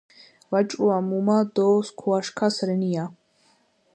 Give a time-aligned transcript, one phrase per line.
[0.51, 3.03] ვაჭრუა მუმა დო სქუაშქას რენია